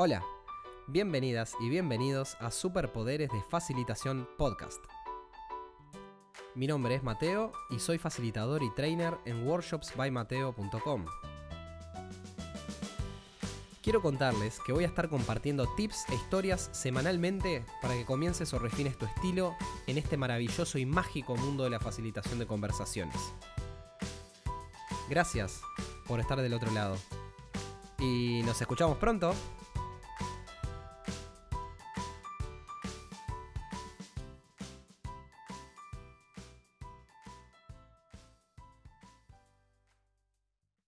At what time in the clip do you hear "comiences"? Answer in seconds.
18.04-18.54